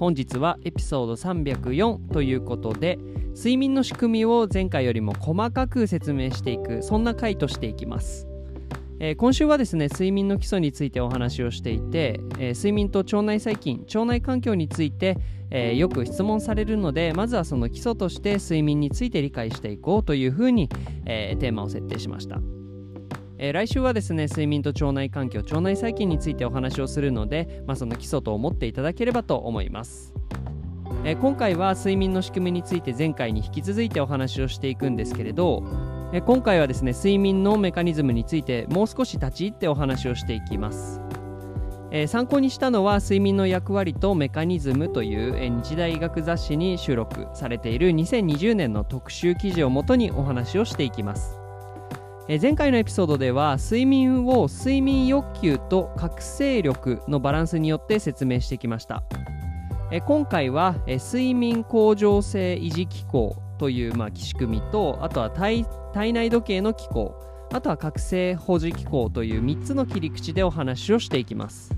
[0.00, 2.98] 本日はエピソード304ということで
[3.36, 8.26] 睡眠の仕組みを前回よりも細かく説明していくそんな回としていきます。
[8.98, 15.18] えー、今週はですね睡眠の基礎についてお話をしていて、えー、睡眠と腸内細菌腸内環境について、
[15.50, 20.70] えー、よく質問されるのでまずはその基礎として睡眠について理解していこうというふうに、
[21.04, 22.40] えテーマを設定しました、
[23.42, 30.14] え来週はですね睡眠と腸内環境腸内細菌についてお話をするので、まあ、その基礎と思っていただければと思います。
[31.04, 35.62] え今回は睡眠の仕組みについて前回に引き続いてお話をしていくんですけれど
[36.12, 41.00] え今回はですね睡眠のメカニズムについてもう少し立ち入ってお話をしていきます、
[41.90, 51.39] え、参考にしたのは睡眠の役割とメカニズムという、え、日大医学雑誌に収録されている2020年の特集記事をもとにお話をしていきます。
[52.28, 59.02] え前回のエピソードでは睡眠を睡眠欲求と覚醒力のバランスによって説明してきました。
[59.90, 67.14] え今回はえ睡眠向上性維持機構という、まあ、仕組みとあとは体体内時計の機構
[67.52, 71.74] あとは覚醒保持機構という3つの切り口でお話をしていきます、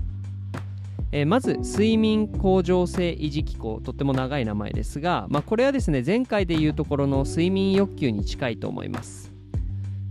[1.11, 9.32] え、まず睡眠向上性維持機構とっても長い名前ですが、まあ、これはですね前回でいうところの睡眠欲求に近いと思います。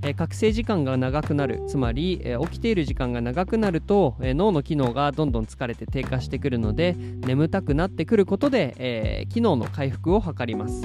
[0.04, 6.96] え覚醒時間が長くなるつまり、え起きている時間が長くなると、え脳の機能がどんどん疲れて低下してくるので
[7.26, 10.82] 眠たくなってくることで、え機能の回復を図ります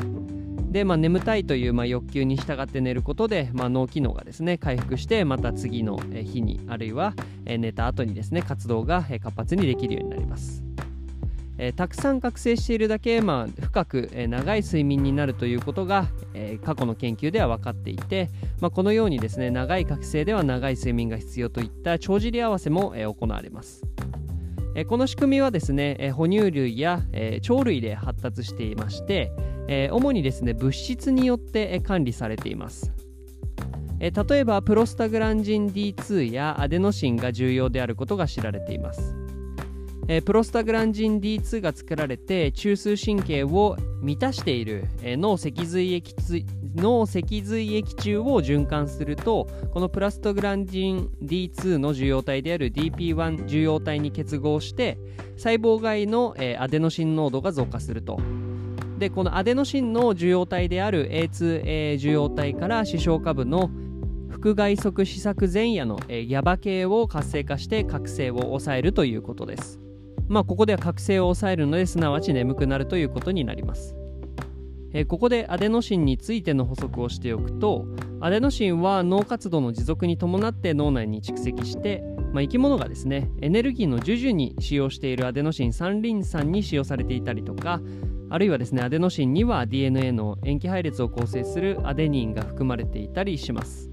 [0.72, 7.14] で、まあ、眠たいという、まあ、欲求に従って寝ることで、まあ、脳機能がですね回復してまた次の日にあるいは
[7.46, 10.67] 寝た後にですね活動が活発にできるようになります。
[11.58, 18.30] えー、たくさん覚醒しているだけ、まあ、深く、えー、長い睡眠になるということが、えー、過去の研究では分かっていて、
[18.60, 23.84] まあ、このようにですね長い覚醒では長い睡眠が必要といった帳尻合わせも、え行われます。
[24.76, 29.32] えこの仕組みはですね、え哺乳類や、え鳥類で発達していまして、
[29.68, 32.94] え主にですね物質によって、え管理されています。
[34.00, 39.17] え例えばプロスタグランジン D2 やアデノシンが重要であることが知られています。
[40.10, 46.16] えプロスタグランジン D2 が作られて中枢神経を満たしている、え脳脊髄液
[46.76, 54.98] 脳脊髄液中を循環するとこのプラストグランジン D2 の受容体である DP1 受容体に結合して
[55.36, 58.18] 細胞外の、えアデノシン濃度が増加すると。
[58.98, 63.70] でこのアデノシンの受容体である A2A 受容体から視床下部の
[64.30, 69.87] 副外側試作前夜の、え GABA 系を活性化して覚醒を抑えるということです。
[70.28, 73.96] まあ、ここでは覚醒を抑えるのですなわち眠くなるということになります。
[74.94, 77.86] えここでアデノシンについての補足をしておくと
[78.20, 87.82] アデノシンは脳活動の持続に伴って脳内に蓄積して、まあ、生き物がですねエネルギーの授受に使用しているアデノシン三リン酸に使用されていたりとか
[88.30, 93.90] あるいはですねアデノシンには DNA の塩基配列を構成するアデニンが含まれていたりします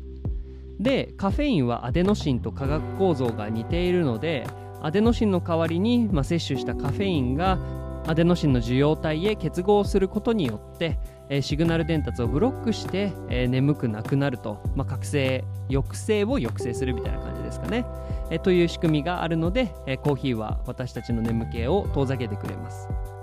[0.79, 4.47] でカフェインはアデノシンと化学構造が似ているので
[4.85, 7.59] アデノシンの代わりに、まあ、摂取したカフェインが
[8.07, 10.99] アデノシンの受容体へ結合することによって、
[11.31, 17.87] えー、シグナル伝達をブロックして、えー、眠くなくなると、まあ、覚醒抑制を抑制するみたいな感じですかね、
[18.31, 23.14] えー、という仕組みがあるので、えコーヒーは私たちの眠気を遠ざけてくれます。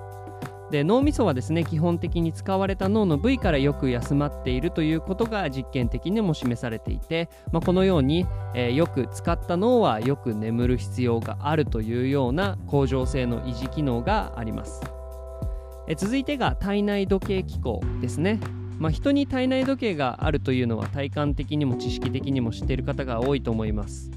[0.72, 8.26] で脳みそはですね基本的に使われた脳の部位からよく休まっているということが実験的にも示されていて、まあ、このように、
[8.56, 14.82] えー、よく使った脳はよく眠る必要があるというような恒常性の維持機能があります、
[15.88, 18.40] え続いてが体内時計機構ですね。
[18.80, 24.10] まあ、人に体内時計があるというのは体感的にも知識的にも知っている方が多いと思います。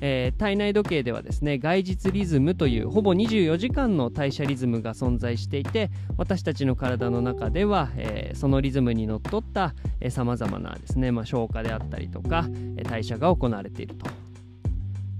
[0.00, 9.74] えー、体内時計ではですね外日リズムというほぼ24時間の代謝リズムが存在していて私たちの体の中では、えー、そのリズムにのっとった
[10.10, 12.46] さまざまなですね、まあ、消化であったりとか
[12.82, 14.06] 代謝が行われていると。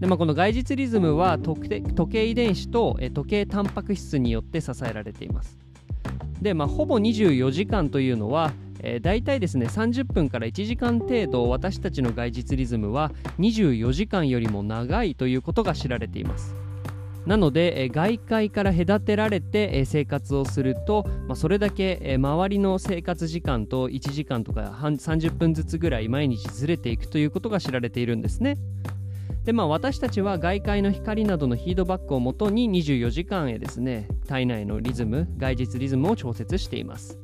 [0.00, 1.69] でまあ、この外日リズムは時
[2.11, 5.56] 計遺伝子と時計タンパク質によって支えられています。
[6.43, 8.53] で、まあ、ほぼ24時間というのは、
[8.84, 16.54] えー、大体ですね30分から1時間程度私たちの外日リズムは24時間よりも長いということが知られています。
[17.26, 28.56] なので、えー、外界から隔てられて、えー、生活をすると、まあ、それだけ、えー、周りの生活時間と1時間とか30分ずつぐらい毎日ずれていくということが知られているんですね。
[29.44, 37.19] でまあ、私たちは外界の光などのフィードバックをもとに24時間へですね体内のリズム外日リズムを調節しています。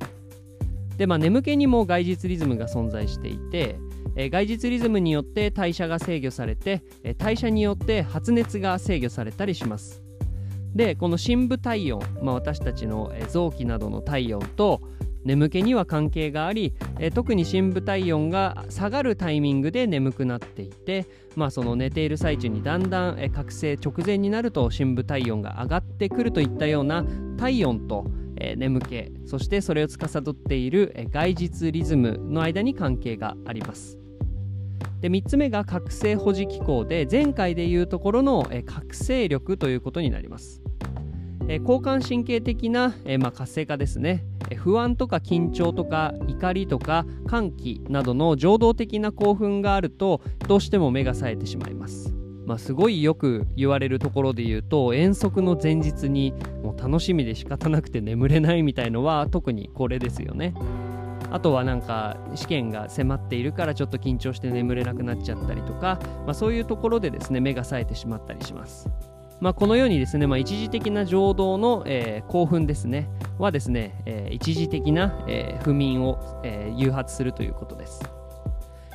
[1.01, 3.79] でまあ眠気にも外日リズムが存在していて、
[4.17, 10.03] えー、外日リズムによって代謝が制御されて、えー、代謝によって発熱が制御されたりします。
[10.75, 14.83] でこの深部体温、まあ、私たちの臓器などの体温と
[15.25, 27.05] 眠気には関係があり、え、特に深部体温が下がるタイミングで眠くなっていて、まあ、その寝ている最中にだんだん、え、覚醒直前になると深部体温が上がってくるといったような
[27.37, 28.07] 体温と、
[28.41, 33.99] えー、眠気そしてそれを司っている、えー、外日リズムの間に関係があります。
[35.01, 40.63] で3つ目が覚醒保持機構で前回でいうところの、えー、覚醒力ということになります。
[41.49, 52.20] え交感神経的な、えまあ、活性化ですね、え不安とか緊張とか怒りとか歓喜などの情動的な興奮があるとどうしても目が冴えてしまいます。
[52.47, 60.55] まあ、すごいよく言われるところで言うと遠足の前日にもう楽しみで仕方なくて眠れないみたいのは特にこれですよね。
[61.31, 68.89] あとはなんか試験が迫っているからちょっと緊張して眠れなくなっちゃったりとか、まあ、そういうところでですね目が冴えてしまったりします。
[69.41, 73.09] まあ、このようにですね、まあ、一時的な情動の、えー、興奮ですね
[73.39, 78.20] はですね、えー、一時的な、えー、不眠を、え誘発するということです。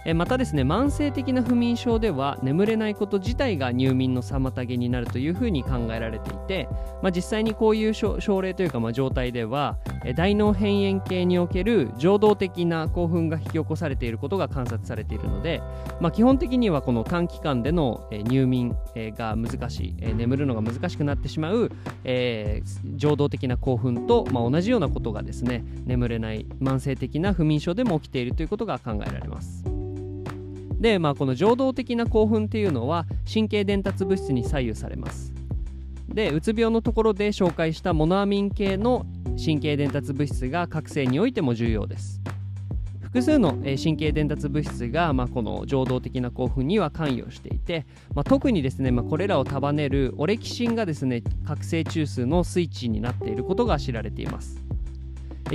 [0.06, 6.70] えまたですね慢性的な不眠症では眠れないこと自体が入眠の妨げになるというふうに考えられていて、
[7.02, 9.80] まあ、実際にこういう症例というかまあ状態では
[10.16, 15.62] 大脳辺縁系における情動的な興奮が引き起こされていることが観察されているので、
[16.00, 21.72] まあ、基本的にはこの短期間での入眠が難しい眠るのが難しくなってしまう、
[22.04, 29.75] えー、情動的な興奮と、まあ、同じようなことがですね眠れない慢性的な不眠症でも起きているということが考えられます。
[30.86, 35.34] で、まあ、この情動的な興奮っていうのは神経伝達物質に左右されます。
[36.08, 39.08] でうつ病のところで紹介したモノアミン系の
[39.44, 42.22] 神経伝達物質が覚醒においても重要です。
[43.02, 54.62] 複数の神経伝達物質が、まあ、この情動的な興奮には関与していて、まあ、特にですね、まあ、これらを束ねるオレキシンがですね覚醒中枢のスイッチになっていることが知られています。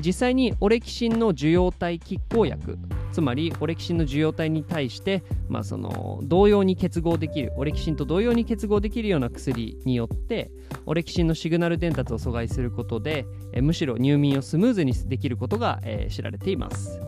[0.04, 2.78] 実際にオレキシンの受容体拮抗薬
[3.12, 10.50] つまりオレキシンの受容体に対して、まあ、その同様に結合できるオレキシンと同様に結合できるような薬によって
[10.86, 17.00] オレキシンのシグナル伝達を阻害することで、えむしろ入眠をスムーズにできることが、えー、知られています、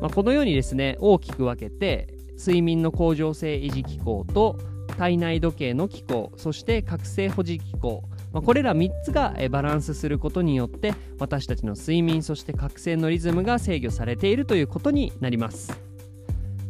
[0.00, 4.58] まあ、このようにですね大きく分けて睡眠の恒常性維持機構と
[4.96, 15.88] 体内時計の機構そして覚醒保持機構まあ、これら3つがバランスすることによって私たちの睡眠そして覚醒のリズムが制御されているということになります。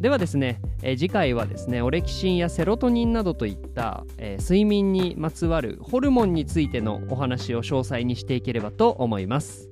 [0.00, 9.68] ではですね、え次回はですねオレキシンやセロトニンなどといった、えー、睡眠にまつわるホルモンについてのお話を詳細にしていければと思います。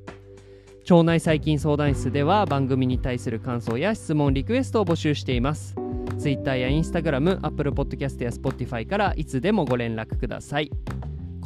[0.90, 5.76] 腸内細菌相談室では番組に対する感想や質問リクエストを募集しています。
[6.18, 10.70] Twitter や Instagram、Apple Podcast や Spotify からいつでもご連絡ください。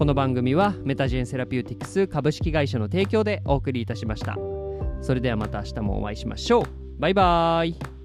[0.00, 4.38] この番組はメタジェンセラピューティクス株式会社の提供でお送りいたしました。
[5.02, 6.64] それではまた明日もお会いしましょう。
[6.98, 7.99] バイバーイ。